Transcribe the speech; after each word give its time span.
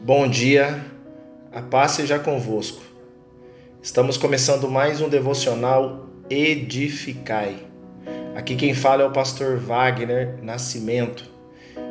Bom 0.00 0.28
dia, 0.28 0.86
a 1.52 1.60
paz 1.60 1.90
seja 1.92 2.20
convosco. 2.20 2.80
Estamos 3.82 4.16
começando 4.16 4.70
mais 4.70 5.00
um 5.00 5.08
devocional 5.08 6.06
Edificai. 6.30 7.66
Aqui 8.36 8.54
quem 8.54 8.74
fala 8.74 9.02
é 9.02 9.06
o 9.06 9.10
pastor 9.10 9.58
Wagner 9.58 10.38
Nascimento. 10.40 11.24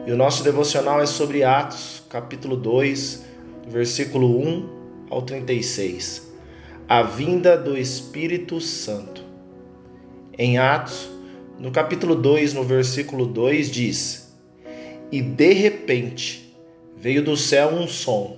E 0.08 0.12
o 0.12 0.16
nosso 0.16 0.42
devocional 0.42 1.02
é 1.02 1.06
sobre 1.06 1.44
Atos, 1.44 2.02
capítulo 2.10 2.56
2, 2.56 3.26
versículo 3.68 4.40
1 4.40 5.08
ao 5.10 5.22
36. 5.22 6.32
A 6.88 7.04
vinda 7.04 7.58
do 7.58 7.78
Espírito 7.78 8.62
Santo. 8.62 9.22
Em 10.38 10.58
Atos, 10.58 11.10
no 11.60 11.72
capítulo 11.72 12.16
2, 12.16 12.54
no 12.54 12.64
versículo 12.64 13.26
2 13.26 13.70
diz: 13.70 14.34
E 15.12 15.22
de 15.22 15.52
repente 15.52 16.47
veio 17.00 17.24
do 17.24 17.38
céu 17.38 17.70
um 17.70 17.88
som, 17.88 18.38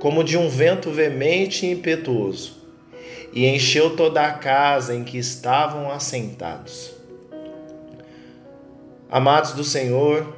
como 0.00 0.24
de 0.24 0.36
um 0.36 0.48
vento 0.48 0.90
veemente 0.90 1.64
e 1.64 1.70
impetuoso, 1.70 2.56
e 3.32 3.46
encheu 3.46 3.94
toda 3.96 4.26
a 4.26 4.32
casa 4.32 4.94
em 4.94 5.04
que 5.04 5.16
estavam 5.16 5.90
assentados. 5.90 6.92
Amados 9.08 9.52
do 9.52 9.64
Senhor, 9.64 10.36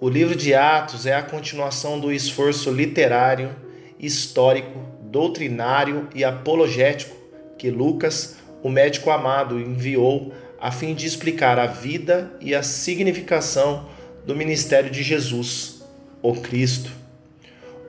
o 0.00 0.08
livro 0.08 0.34
de 0.34 0.54
Atos 0.54 1.06
é 1.06 1.14
a 1.14 1.22
continuação 1.22 2.00
do 2.00 2.10
esforço 2.10 2.70
literário, 2.70 3.54
histórico, 3.98 4.80
doutrinário 5.02 6.08
e 6.14 6.24
apologético 6.24 7.14
que 7.58 7.70
Lucas, 7.70 8.36
o 8.62 8.70
médico 8.70 9.10
amado, 9.10 9.60
enviou 9.60 10.32
a 10.58 10.70
fim 10.70 10.94
de 10.94 11.06
explicar 11.06 11.58
a 11.58 11.66
vida 11.66 12.32
e 12.40 12.54
a 12.54 12.62
significação 12.62 13.86
do 14.24 14.34
ministério 14.34 14.90
de 14.90 15.02
Jesus 15.02 15.79
o 16.22 16.34
Cristo. 16.34 16.90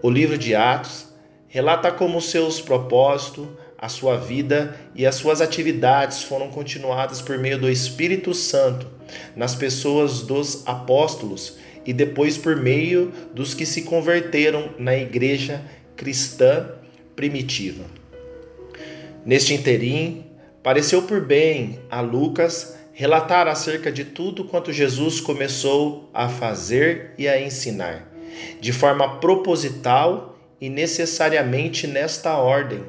O 0.02 0.10
livro 0.10 0.38
de 0.38 0.56
Atos 0.56 1.08
relata 1.48 1.92
como 1.92 2.22
seus 2.22 2.62
propósitos, 2.62 3.48
a 3.78 3.90
sua 3.90 4.16
vida 4.16 4.80
e 4.94 5.08
as 5.08 5.16
suas 5.16 5.42
atividades 5.42 6.22
foram 6.24 6.50
continuadas 6.50 7.20
por 7.20 7.40
meio 7.40 7.58
do 7.58 7.70
Espírito 7.70 8.34
Santo 8.34 8.88
nas 9.36 9.56
pessoas 9.56 10.22
dos 10.22 10.62
apóstolos 10.68 11.58
e 11.84 11.92
depois 11.92 12.38
por 12.38 12.56
meio 12.56 13.12
dos 13.34 13.56
que 13.56 13.66
se 13.66 13.82
converteram 13.82 14.70
na 14.78 14.96
igreja 14.96 15.64
cristã 15.96 16.70
primitiva. 17.16 17.84
Neste 19.26 19.56
interim, 19.56 20.26
pareceu 20.62 21.02
por 21.02 21.22
bem 21.22 21.80
a 21.90 22.02
Lucas 22.02 22.78
relatar 22.94 23.48
acerca 23.48 23.92
de 23.92 24.06
tudo 24.06 24.46
quanto 24.46 24.72
Jesus 24.72 25.20
começou 25.20 26.08
a 26.14 26.30
fazer 26.30 27.14
e 27.18 27.28
a 27.28 27.42
ensinar 27.42 28.11
de 28.60 28.72
forma 28.72 29.20
proposital 29.20 30.38
e 30.60 30.70
necessariamente 30.70 31.88
nesta 31.88 32.38
ordem, 32.38 32.84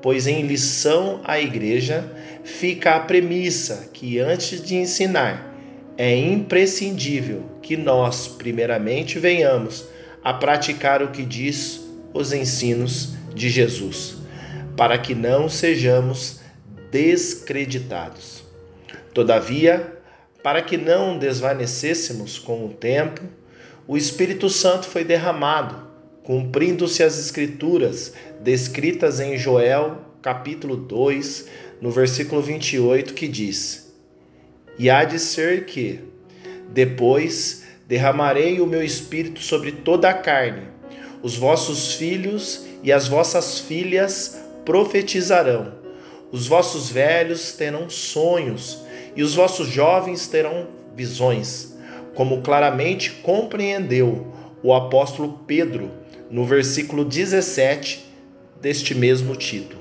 pois 0.00 0.26
em 0.26 0.42
lição 0.42 1.20
à 1.24 1.38
igreja 1.38 2.04
fica 2.44 2.96
a 2.96 3.00
premissa 3.00 3.90
que 3.92 4.18
antes 4.18 4.62
de 4.64 4.76
ensinar 4.76 5.50
é 5.98 6.16
imprescindível 6.16 7.44
que 7.60 7.76
nós, 7.76 8.26
primeiramente, 8.26 9.18
venhamos 9.18 9.84
a 10.24 10.32
praticar 10.32 11.02
o 11.02 11.10
que 11.10 11.22
diz 11.22 11.82
os 12.14 12.32
ensinos 12.32 13.14
de 13.34 13.50
Jesus, 13.50 14.16
para 14.76 14.96
que 14.96 15.14
não 15.14 15.46
sejamos 15.48 16.40
descreditados. 16.90 18.42
Todavia, 19.12 19.98
para 20.42 20.62
que 20.62 20.78
não 20.78 21.18
desvanecêssemos 21.18 22.38
com 22.38 22.64
o 22.64 22.70
tempo, 22.70 23.20
o 23.90 23.96
Espírito 23.96 24.48
Santo 24.48 24.86
foi 24.86 25.02
derramado, 25.02 25.74
cumprindo-se 26.22 27.02
as 27.02 27.18
escrituras 27.18 28.12
descritas 28.40 29.18
em 29.18 29.36
Joel, 29.36 29.98
capítulo 30.22 30.76
2, 30.76 31.48
no 31.80 31.90
versículo 31.90 32.40
28, 32.40 33.12
que 33.14 33.26
diz: 33.26 33.92
E 34.78 34.88
há 34.88 35.02
de 35.02 35.18
ser 35.18 35.64
que, 35.64 35.98
depois, 36.68 37.64
derramarei 37.88 38.60
o 38.60 38.66
meu 38.66 38.80
espírito 38.80 39.40
sobre 39.40 39.72
toda 39.72 40.08
a 40.08 40.14
carne, 40.14 40.68
os 41.20 41.34
vossos 41.34 41.94
filhos 41.94 42.64
e 42.84 42.92
as 42.92 43.08
vossas 43.08 43.58
filhas 43.58 44.40
profetizarão, 44.64 45.74
os 46.30 46.46
vossos 46.46 46.88
velhos 46.90 47.54
terão 47.54 47.90
sonhos, 47.90 48.84
e 49.16 49.22
os 49.24 49.34
vossos 49.34 49.66
jovens 49.66 50.28
terão 50.28 50.68
visões 50.94 51.69
como 52.14 52.42
claramente 52.42 53.10
compreendeu 53.22 54.32
o 54.62 54.74
apóstolo 54.74 55.40
Pedro 55.46 55.90
no 56.30 56.44
versículo 56.44 57.04
17 57.04 58.06
deste 58.60 58.94
mesmo 58.94 59.34
título. 59.34 59.80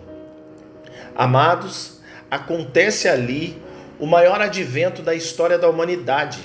Amados, 1.16 2.00
acontece 2.32 3.08
ali 3.08 3.58
o 4.00 4.06
maior 4.06 4.40
advento 4.40 5.02
da 5.02 5.14
história 5.14 5.58
da 5.58 5.70
humanidade, 5.70 6.40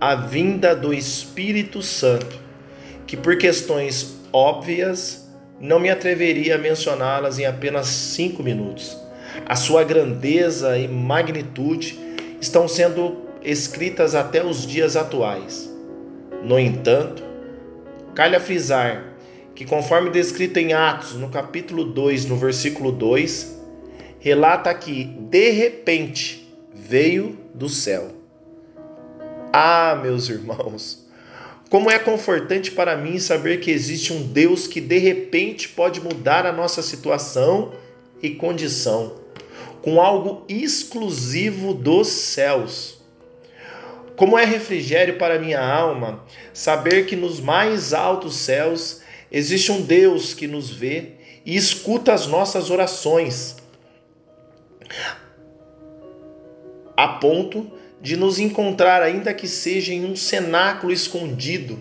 a 0.00 0.14
vinda 0.14 0.74
do 0.74 0.92
Espírito 0.92 1.82
Santo, 1.82 2.38
que 3.06 3.16
por 3.16 3.38
questões 3.38 4.18
óbvias 4.32 5.28
não 5.58 5.78
me 5.78 5.90
atreveria 5.90 6.54
a 6.54 6.58
mencioná-las 6.58 7.38
em 7.38 7.46
apenas 7.46 7.86
cinco 7.86 8.42
minutos. 8.42 8.96
A 9.46 9.56
sua 9.56 9.84
grandeza 9.84 10.76
e 10.78 10.86
magnitude 10.86 11.98
estão 12.40 12.68
sendo 12.68 13.29
escritas 13.42 14.14
até 14.14 14.44
os 14.44 14.66
dias 14.66 14.96
atuais. 14.96 15.70
No 16.42 16.58
entanto, 16.58 17.22
calha 18.14 18.40
frisar 18.40 19.14
que, 19.54 19.64
conforme 19.64 20.10
descrito 20.10 20.58
em 20.58 20.72
Atos, 20.72 21.14
no 21.14 21.28
capítulo 21.28 21.84
2, 21.84 22.26
no 22.26 22.36
versículo 22.36 22.92
2, 22.92 23.58
relata 24.18 24.72
que 24.74 25.04
de 25.04 25.50
repente 25.50 26.54
veio 26.72 27.38
do 27.54 27.68
céu. 27.68 28.08
Ah, 29.52 29.98
meus 30.00 30.28
irmãos, 30.28 31.06
como 31.68 31.90
é 31.90 31.98
confortante 31.98 32.70
para 32.70 32.96
mim 32.96 33.18
saber 33.18 33.60
que 33.60 33.70
existe 33.70 34.12
um 34.12 34.22
Deus 34.22 34.66
que 34.66 34.80
de 34.80 34.98
repente 34.98 35.68
pode 35.68 36.00
mudar 36.00 36.46
a 36.46 36.52
nossa 36.52 36.82
situação 36.82 37.72
e 38.22 38.30
condição 38.30 39.20
com 39.82 40.00
algo 40.00 40.44
exclusivo 40.48 41.72
dos 41.72 42.08
céus. 42.08 42.99
Como 44.20 44.38
é 44.38 44.44
refrigério 44.44 45.16
para 45.16 45.38
minha 45.38 45.58
alma 45.58 46.22
saber 46.52 47.06
que 47.06 47.16
nos 47.16 47.40
mais 47.40 47.94
altos 47.94 48.36
céus 48.36 49.00
existe 49.32 49.72
um 49.72 49.80
Deus 49.80 50.34
que 50.34 50.46
nos 50.46 50.68
vê 50.68 51.12
e 51.42 51.56
escuta 51.56 52.12
as 52.12 52.26
nossas 52.26 52.68
orações, 52.68 53.56
a 56.94 57.08
ponto 57.08 57.70
de 57.98 58.14
nos 58.14 58.38
encontrar, 58.38 59.02
ainda 59.02 59.32
que 59.32 59.48
seja 59.48 59.94
em 59.94 60.04
um 60.04 60.14
cenáculo 60.14 60.92
escondido, 60.92 61.78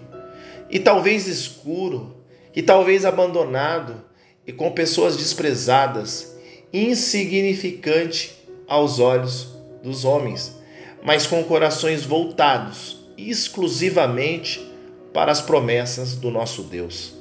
e 0.70 0.80
talvez 0.80 1.28
escuro, 1.28 2.24
e 2.56 2.62
talvez 2.62 3.04
abandonado, 3.04 4.02
e 4.48 4.54
com 4.54 4.72
pessoas 4.72 5.18
desprezadas, 5.18 6.38
insignificante 6.72 8.32
aos 8.66 8.98
olhos 8.98 9.58
dos 9.84 10.06
homens 10.06 10.58
mas 11.04 11.26
com 11.26 11.44
corações 11.44 12.04
voltados 12.04 13.00
exclusivamente 13.18 14.66
para 15.14 15.32
as 15.32 15.42
promessas 15.42 16.16
do 16.16 16.32
nosso 16.32 16.64
Deus. 16.64 17.14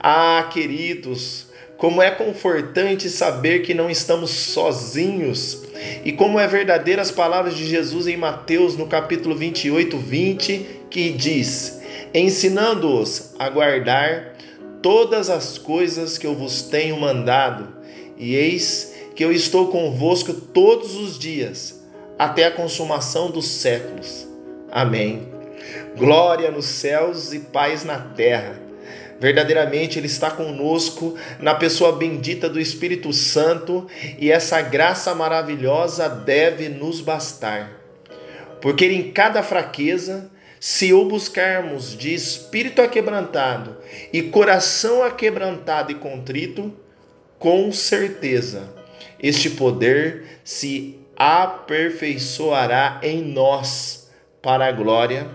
Ah, 0.00 0.48
queridos, 0.52 1.46
como 1.76 2.02
é 2.02 2.10
confortante 2.10 3.08
saber 3.08 3.60
que 3.60 3.72
não 3.72 3.90
estamos 3.90 4.30
sozinhos 4.30 5.62
e 6.04 6.12
como 6.12 6.38
é 6.38 6.46
verdadeira 6.46 7.00
as 7.00 7.10
palavras 7.10 7.56
de 7.56 7.66
Jesus 7.66 8.06
em 8.06 8.16
Mateus 8.16 8.76
no 8.76 8.86
capítulo 8.86 9.34
28, 9.34 9.96
20, 9.96 10.66
que 10.90 11.10
diz: 11.10 11.80
ensinando-os 12.12 13.34
a 13.38 13.48
guardar 13.48 14.34
todas 14.82 15.30
as 15.30 15.58
coisas 15.58 16.18
que 16.18 16.26
eu 16.26 16.34
vos 16.34 16.62
tenho 16.62 16.98
mandado, 16.98 17.68
e 18.16 18.34
eis 18.34 18.94
que 19.14 19.24
eu 19.24 19.32
estou 19.32 19.68
convosco 19.68 20.32
todos 20.32 20.96
os 20.96 21.18
dias 21.18 21.79
até 22.20 22.44
a 22.44 22.50
consumação 22.50 23.30
dos 23.30 23.48
séculos. 23.48 24.28
Amém. 24.70 25.26
Glória 25.96 26.50
nos 26.50 26.66
céus 26.66 27.32
e 27.32 27.38
paz 27.38 27.82
na 27.82 27.98
terra. 27.98 28.60
Verdadeiramente 29.18 29.98
Ele 29.98 30.06
está 30.06 30.30
conosco 30.30 31.16
na 31.38 31.54
pessoa 31.54 31.92
bendita 31.92 32.46
do 32.46 32.60
Espírito 32.60 33.10
Santo 33.10 33.86
e 34.18 34.30
essa 34.30 34.60
graça 34.60 35.14
maravilhosa 35.14 36.10
deve 36.10 36.68
nos 36.68 37.00
bastar. 37.00 37.72
Porque 38.60 38.84
em 38.84 39.12
cada 39.12 39.42
fraqueza, 39.42 40.30
se 40.60 40.92
o 40.92 41.06
buscarmos 41.06 41.96
de 41.96 42.12
espírito 42.12 42.82
aquebrantado 42.82 43.78
e 44.12 44.24
coração 44.24 45.02
aquebrantado 45.02 45.90
e 45.90 45.94
contrito, 45.94 46.70
com 47.38 47.72
certeza 47.72 48.68
este 49.22 49.48
poder 49.48 50.40
se 50.44 50.99
aperfeiçoará 51.20 52.98
em 53.02 53.20
nós 53.20 54.08
para 54.40 54.64
a 54.64 54.72
glória 54.72 55.28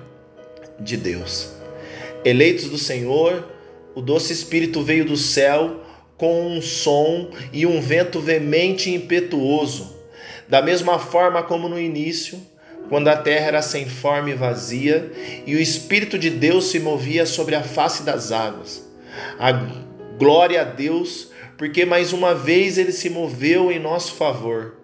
de 0.79 0.97
Deus. 0.97 1.51
Eleitos 2.25 2.71
do 2.71 2.77
Senhor, 2.79 3.47
o 3.93 4.01
doce 4.01 4.33
Espírito 4.33 4.81
veio 4.81 5.05
do 5.05 5.15
céu 5.15 5.81
com 6.17 6.47
um 6.47 6.59
som 6.59 7.29
e 7.53 7.67
um 7.67 7.79
vento 7.79 8.19
veemente 8.19 8.89
e 8.89 8.95
impetuoso, 8.95 9.95
da 10.49 10.59
mesma 10.59 10.97
forma 10.97 11.43
como 11.43 11.69
no 11.69 11.79
início, 11.79 12.41
quando 12.89 13.07
a 13.07 13.17
terra 13.17 13.45
era 13.49 13.61
sem 13.61 13.87
forma 13.87 14.31
e 14.31 14.33
vazia, 14.33 15.11
e 15.45 15.55
o 15.55 15.61
Espírito 15.61 16.17
de 16.17 16.31
Deus 16.31 16.65
se 16.65 16.79
movia 16.79 17.27
sobre 17.27 17.53
a 17.53 17.61
face 17.61 18.01
das 18.01 18.31
águas. 18.31 18.83
A 19.37 19.51
glória 20.17 20.61
a 20.61 20.63
Deus, 20.63 21.29
porque 21.59 21.85
mais 21.85 22.11
uma 22.11 22.33
vez 22.33 22.79
ele 22.79 22.91
se 22.91 23.07
moveu 23.07 23.71
em 23.71 23.77
nosso 23.77 24.15
favor, 24.15 24.77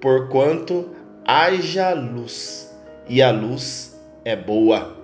porquanto 0.00 0.90
haja 1.24 1.92
luz, 1.92 2.70
e 3.08 3.22
a 3.22 3.30
luz 3.30 3.96
é 4.24 4.36
boa. 4.36 4.96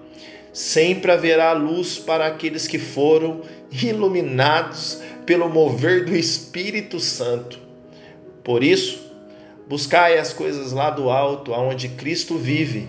Sempre 0.52 1.12
haverá 1.12 1.52
luz 1.52 1.98
para 1.98 2.26
aqueles 2.26 2.66
que 2.66 2.78
foram 2.78 3.40
iluminados 3.70 5.00
pelo 5.24 5.48
mover 5.48 6.04
do 6.04 6.14
Espírito 6.14 7.00
Santo. 7.00 7.58
Por 8.44 8.62
isso, 8.62 9.10
buscai 9.68 10.18
as 10.18 10.32
coisas 10.32 10.72
lá 10.72 10.90
do 10.90 11.08
alto, 11.08 11.54
aonde 11.54 11.88
Cristo 11.88 12.36
vive 12.36 12.88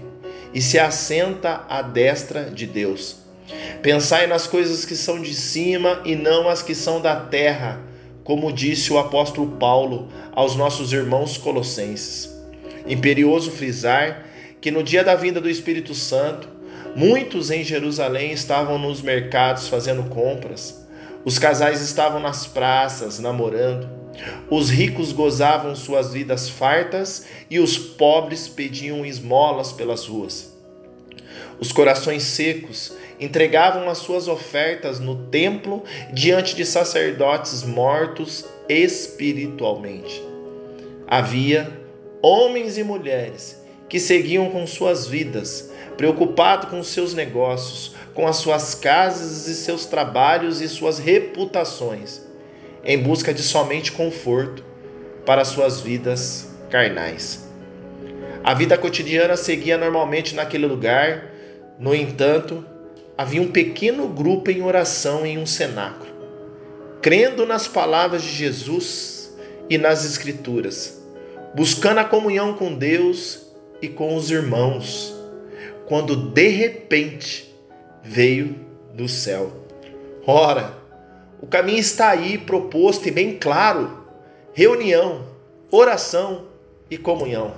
e 0.54 0.62
se 0.62 0.78
assenta 0.78 1.66
à 1.70 1.82
destra 1.82 2.46
de 2.46 2.66
Deus. 2.66 3.18
Pensai 3.82 4.28
nas 4.28 4.48
coisas 4.48 4.86
que 4.86 4.96
são 4.96 5.22
de 5.22 5.34
cima 5.34 6.02
e 6.06 6.16
não 6.16 6.50
as 6.50 6.62
que 6.62 6.74
são 6.74 7.02
da 7.02 7.16
terra, 7.16 7.80
como 8.24 8.52
disse 8.52 8.92
o 8.92 8.98
apóstolo 8.98 9.58
Paulo 9.58 10.08
aos 10.32 10.56
nossos 10.56 10.94
irmãos 10.94 11.38
colossenses. 11.38 12.30
Imperioso 12.88 13.52
frisar 13.52 14.26
que 14.62 14.72
no 14.72 14.84
dia 14.84 15.04
da 15.04 15.16
vinda 15.16 15.42
do 15.42 15.50
Espírito 15.50 15.94
Santo, 15.94 16.48
muitos 16.96 17.52
em 17.52 17.64
Jerusalém 17.64 18.32
estavam 18.32 18.78
nos 18.78 19.02
mercados 19.02 19.68
fazendo 19.68 20.04
compras 20.10 20.84
os 21.26 21.40
casais 21.40 21.82
estavam 21.82 22.20
nas 22.20 22.46
praças 22.46 23.20
namorando. 23.20 23.90
Os 24.50 24.70
ricos 24.70 25.12
gozavam 25.12 25.76
suas 25.76 26.12
vidas 26.12 26.50
fartas 26.50 27.26
e 27.50 27.60
os 27.60 27.78
pobres 27.78 28.48
pediam 28.48 29.06
esmolas 29.06 29.72
pelas 29.72 30.06
ruas. 30.06 30.54
Os 31.60 31.72
corações 31.72 32.24
secos 32.24 32.94
entregavam 33.24 33.90
as 33.90 34.00
suas 34.00 34.28
ofertas 34.28 35.00
no 35.00 35.16
templo 35.28 35.84
diante 36.12 36.56
de 36.56 36.66
sacerdotes 36.66 37.64
mortos 37.64 38.46
espiritualmente. 38.68 40.22
Havia 41.08 41.72
homens 42.22 42.78
e 42.78 42.84
mulheres 42.84 43.62
que 43.88 44.00
seguiam 44.00 44.50
com 44.50 44.66
suas 44.66 45.06
vidas, 45.06 45.70
preocupados 45.98 46.70
com 46.70 46.82
seus 46.82 47.14
negócios, 47.14 47.94
com 48.14 48.28
as 48.28 48.38
suas 48.38 48.74
casas 48.74 49.48
e 49.48 49.56
seus 49.56 49.86
trabalhos 49.86 50.62
e 50.62 50.68
suas 50.68 50.98
reputações, 50.98 52.22
em 52.84 52.98
busca 52.98 53.34
de 53.34 53.44
somente 53.44 53.92
conforto 53.92 54.64
para 55.26 55.46
suas 55.46 55.80
vidas 55.80 56.50
carnais. 56.70 57.48
A 58.44 58.54
vida 58.54 58.78
cotidiana 58.78 59.38
seguia 59.38 59.78
normalmente 59.78 60.36
naquele 60.36 60.66
lugar, 60.66 61.32
no 61.80 61.94
entanto, 61.94 62.66
havia 63.18 63.42
um 63.42 63.52
pequeno 63.52 64.08
grupo 64.08 64.50
em 64.50 64.62
oração 64.62 65.26
em 65.26 65.38
um 65.38 65.46
cenáculo, 65.46 66.12
crendo 67.02 67.46
nas 67.46 67.68
palavras 67.68 68.24
de 68.24 68.30
Jesus 68.30 69.36
e 69.70 69.78
nas 69.78 70.06
Escrituras, 70.06 71.02
buscando 71.56 72.00
a 72.00 72.06
comunhão 72.06 72.54
com 72.54 72.74
Deus 72.74 73.48
e 73.82 73.88
com 73.88 74.16
os 74.16 74.32
irmãos, 74.32 75.14
quando 75.86 76.16
de 76.16 76.48
repente 76.48 77.54
veio 78.04 78.56
do 78.94 79.08
céu. 79.08 79.52
Ora, 80.26 80.78
o 81.42 81.48
caminho 81.48 81.80
está 81.80 82.10
aí 82.10 82.38
proposto 82.38 83.08
e 83.08 83.12
bem 83.12 83.38
claro: 83.38 84.06
reunião, 84.54 85.26
oração 85.70 86.46
e 86.90 86.98
comunhão. 86.98 87.54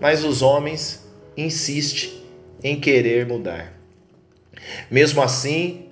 Mas 0.00 0.24
os 0.24 0.42
homens 0.42 1.06
insistem 1.36 2.22
em 2.62 2.80
querer 2.80 3.26
mudar. 3.26 3.75
Mesmo 4.90 5.22
assim, 5.22 5.86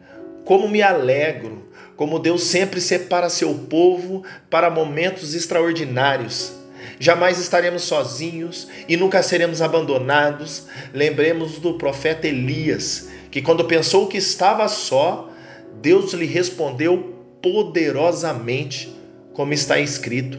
como 0.45 0.69
me 0.69 0.83
alegro, 0.83 1.69
como 1.97 2.19
Deus 2.19 2.45
sempre 2.45 2.81
separa 2.81 3.31
seu 3.31 3.55
povo 3.55 4.25
para 4.51 4.71
momentos 4.71 5.35
extraordinários. 5.35 6.53
Jamais 6.99 7.39
estaremos 7.39 7.83
sozinhos 7.83 8.69
e 8.89 8.97
nunca 8.97 9.23
seremos 9.23 9.63
abandonados. 9.63 10.67
Lembremos 10.93 11.59
do 11.59 11.79
profeta 11.79 12.27
Elias, 12.27 13.09
que 13.31 13.43
quando 13.43 13.65
pensou 13.65 14.07
que 14.07 14.19
estava 14.19 14.69
só, 14.69 15.31
Deus 15.81 16.13
lhe 16.13 16.27
respondeu 16.27 17.15
poderosamente, 17.43 18.95
como 19.33 19.53
está 19.53 19.79
escrito 19.79 20.39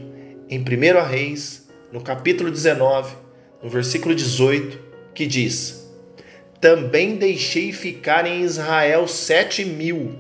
em 0.50 0.60
1 0.60 1.08
Reis, 1.08 1.68
no 1.92 2.02
capítulo 2.02 2.52
19, 2.52 3.16
no 3.62 3.70
versículo 3.70 4.14
18, 4.14 4.80
que 5.14 5.26
diz: 5.26 5.85
Também 6.60 7.16
deixei 7.16 7.72
ficar 7.72 8.26
em 8.26 8.42
Israel 8.42 9.08
sete 9.08 9.66
mil, 9.66 10.16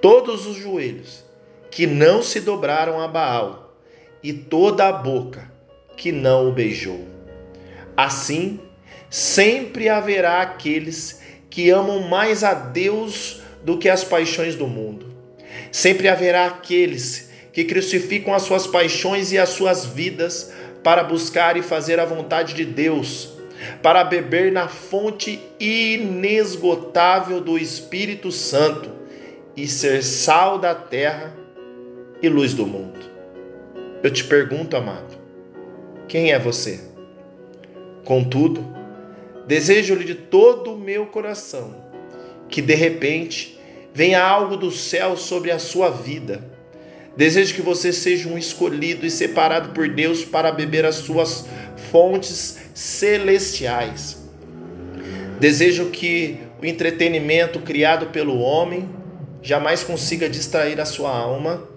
todos 0.00 0.46
os 0.46 0.56
joelhos, 0.56 1.24
que 1.70 1.86
não 1.86 2.22
se 2.22 2.40
dobraram 2.40 3.00
a 3.00 3.08
Baal, 3.08 3.76
e 4.22 4.32
toda 4.32 4.86
a 4.86 4.92
boca 4.92 5.50
que 5.96 6.12
não 6.12 6.48
o 6.48 6.52
beijou. 6.52 7.04
Assim, 7.96 8.60
sempre 9.10 9.88
haverá 9.88 10.40
aqueles 10.40 11.20
que 11.50 11.68
amam 11.70 12.00
mais 12.08 12.42
a 12.42 12.54
Deus 12.54 13.42
do 13.62 13.76
que 13.76 13.88
as 13.88 14.02
paixões 14.02 14.54
do 14.54 14.66
mundo. 14.66 15.14
Sempre 15.70 16.08
haverá 16.08 16.46
aqueles 16.46 17.30
que 17.52 17.64
crucificam 17.64 18.32
as 18.32 18.42
suas 18.42 18.66
paixões 18.66 19.32
e 19.32 19.38
as 19.38 19.50
suas 19.50 19.84
vidas 19.84 20.52
para 20.82 21.04
buscar 21.04 21.56
e 21.56 21.62
fazer 21.62 22.00
a 22.00 22.04
vontade 22.04 22.54
de 22.54 22.64
Deus, 22.64 23.31
para 23.82 24.04
beber 24.04 24.50
na 24.52 24.68
fonte 24.68 25.40
inesgotável 25.58 27.40
do 27.40 27.58
Espírito 27.58 28.30
Santo 28.32 28.90
e 29.56 29.66
ser 29.66 30.02
sal 30.02 30.58
da 30.58 30.74
terra 30.74 31.34
e 32.20 32.28
luz 32.28 32.54
do 32.54 32.66
mundo. 32.66 33.00
Eu 34.02 34.10
te 34.10 34.24
pergunto, 34.24 34.76
amado, 34.76 35.16
quem 36.08 36.32
é 36.32 36.38
você? 36.38 36.80
Contudo, 38.04 38.72
Desejo-lhe 39.46 40.04
de 40.04 40.14
todo 40.14 40.72
o 40.72 40.78
meu 40.78 41.06
coração 41.06 41.74
que 42.48 42.62
de 42.62 42.74
repente 42.74 43.58
venha 43.92 44.22
algo 44.22 44.56
do 44.56 44.70
céu 44.70 45.16
sobre 45.16 45.50
a 45.50 45.58
sua 45.58 45.90
vida. 45.90 46.44
Desejo 47.16 47.54
que 47.54 47.62
você 47.62 47.92
seja 47.92 48.28
um 48.28 48.38
escolhido 48.38 49.04
e 49.04 49.10
separado 49.10 49.70
por 49.70 49.88
Deus 49.88 50.24
para 50.24 50.52
beber 50.52 50.84
as 50.84 50.96
suas 50.96 51.46
fontes 51.90 52.58
celestiais. 52.74 54.22
Desejo 55.38 55.90
que 55.90 56.38
o 56.60 56.66
entretenimento 56.66 57.60
criado 57.60 58.06
pelo 58.06 58.38
homem 58.38 58.88
jamais 59.42 59.82
consiga 59.82 60.28
distrair 60.28 60.80
a 60.80 60.84
sua 60.84 61.10
alma 61.10 61.68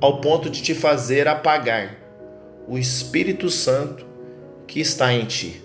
ao 0.00 0.20
ponto 0.20 0.48
de 0.48 0.62
te 0.62 0.74
fazer 0.74 1.28
apagar 1.28 1.98
o 2.66 2.78
Espírito 2.78 3.50
Santo 3.50 4.06
que 4.66 4.80
está 4.80 5.12
em 5.12 5.24
ti. 5.26 5.62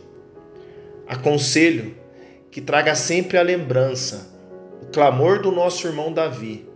Aconselho 1.07 1.95
que 2.51 2.61
traga 2.61 2.95
sempre 2.95 3.38
a 3.38 3.41
lembrança, 3.41 4.29
o 4.81 4.88
clamor 4.88 5.41
do 5.41 5.51
nosso 5.51 5.88
irmão 5.88 6.11
Davi, 6.11 6.67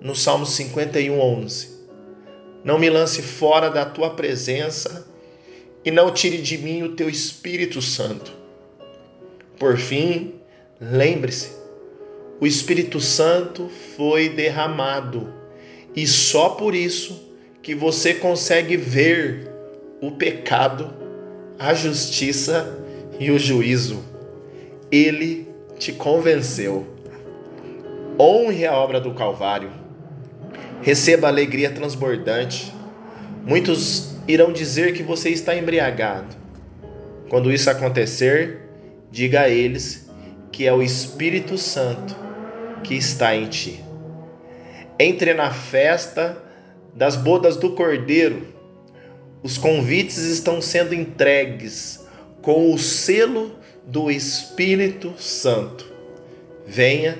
no 0.00 0.14
Salmo 0.14 0.44
51, 0.44 1.18
11. 1.18 1.80
Não 2.64 2.78
me 2.78 2.90
lance 2.90 3.22
fora 3.22 3.70
da 3.70 3.84
tua 3.84 4.10
presença 4.10 5.09
e 5.84 5.90
não 5.90 6.12
tire 6.12 6.38
de 6.38 6.58
mim 6.58 6.82
o 6.82 6.94
teu 6.94 7.08
Espírito 7.08 7.80
Santo. 7.80 8.32
Por 9.58 9.76
fim, 9.76 10.34
lembre-se, 10.80 11.50
o 12.40 12.46
Espírito 12.46 13.00
Santo 13.00 13.68
foi 13.96 14.28
derramado 14.28 15.32
e 15.94 16.06
só 16.06 16.50
por 16.50 16.74
isso 16.74 17.30
que 17.62 17.74
você 17.74 18.14
consegue 18.14 18.76
ver 18.76 19.50
o 20.00 20.12
pecado, 20.12 20.94
a 21.58 21.74
justiça 21.74 22.78
e 23.18 23.30
o 23.30 23.38
juízo. 23.38 24.02
Ele 24.90 25.46
te 25.78 25.92
convenceu. 25.92 26.86
Honre 28.18 28.66
a 28.66 28.74
obra 28.74 29.00
do 29.00 29.12
Calvário. 29.12 29.70
Receba 30.82 31.26
a 31.26 31.30
alegria 31.30 31.70
transbordante. 31.70 32.72
Muitos 33.44 34.09
irão 34.32 34.52
dizer 34.52 34.92
que 34.92 35.02
você 35.02 35.30
está 35.30 35.56
embriagado. 35.56 36.36
Quando 37.28 37.52
isso 37.52 37.70
acontecer, 37.70 38.60
diga 39.10 39.42
a 39.42 39.48
eles 39.48 40.10
que 40.52 40.66
é 40.66 40.72
o 40.72 40.82
Espírito 40.82 41.56
Santo 41.56 42.16
que 42.82 42.94
está 42.94 43.34
em 43.34 43.46
ti. 43.46 43.84
Entre 44.98 45.32
na 45.34 45.50
festa 45.50 46.42
das 46.94 47.16
bodas 47.16 47.56
do 47.56 47.70
Cordeiro. 47.70 48.48
Os 49.42 49.56
convites 49.56 50.18
estão 50.18 50.60
sendo 50.60 50.94
entregues 50.94 52.04
com 52.42 52.72
o 52.72 52.78
selo 52.78 53.52
do 53.86 54.10
Espírito 54.10 55.14
Santo. 55.16 55.90
Venha 56.66 57.18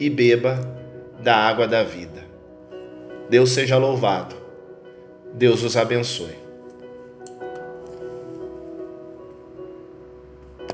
e 0.00 0.08
beba 0.08 0.58
da 1.22 1.36
água 1.36 1.68
da 1.68 1.82
vida. 1.82 2.24
Deus 3.28 3.50
seja 3.50 3.76
louvado. 3.76 4.41
Deus 5.34 5.62
os 5.62 5.76
abençoe. 5.76 6.41